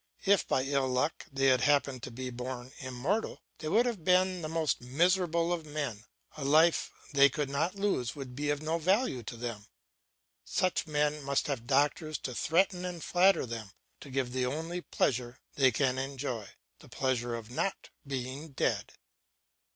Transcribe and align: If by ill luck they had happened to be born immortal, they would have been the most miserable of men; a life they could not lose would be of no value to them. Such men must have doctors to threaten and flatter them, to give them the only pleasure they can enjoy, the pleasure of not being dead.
If 0.25 0.47
by 0.47 0.63
ill 0.63 0.87
luck 0.87 1.27
they 1.31 1.45
had 1.45 1.61
happened 1.61 2.01
to 2.01 2.09
be 2.09 2.31
born 2.31 2.71
immortal, 2.79 3.43
they 3.59 3.67
would 3.67 3.85
have 3.85 4.03
been 4.03 4.41
the 4.41 4.49
most 4.49 4.81
miserable 4.81 5.53
of 5.53 5.63
men; 5.63 6.05
a 6.35 6.43
life 6.43 6.89
they 7.13 7.29
could 7.29 7.51
not 7.51 7.75
lose 7.75 8.15
would 8.15 8.35
be 8.35 8.49
of 8.49 8.63
no 8.63 8.79
value 8.79 9.21
to 9.21 9.37
them. 9.37 9.67
Such 10.43 10.87
men 10.87 11.21
must 11.21 11.45
have 11.45 11.67
doctors 11.67 12.17
to 12.21 12.33
threaten 12.33 12.83
and 12.83 13.03
flatter 13.03 13.45
them, 13.45 13.73
to 13.99 14.09
give 14.09 14.31
them 14.33 14.41
the 14.41 14.47
only 14.47 14.81
pleasure 14.81 15.39
they 15.53 15.71
can 15.71 15.99
enjoy, 15.99 16.47
the 16.79 16.89
pleasure 16.89 17.35
of 17.35 17.51
not 17.51 17.89
being 18.07 18.53
dead. 18.53 18.93